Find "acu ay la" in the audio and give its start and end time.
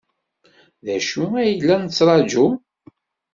0.95-1.75